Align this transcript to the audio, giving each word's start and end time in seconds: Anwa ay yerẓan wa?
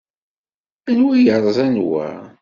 Anwa 0.89 1.11
ay 1.15 1.23
yerẓan 1.25 1.75
wa? 1.89 2.05